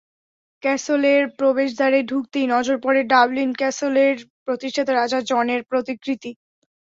[0.63, 6.31] ক্যাসলের প্রবেশদ্বারে ঢুকতেই নজর পড়ে ডাবলিন ক্যাসলের প্রতিষ্ঠাতা রাজা জনের প্রতিকৃতি।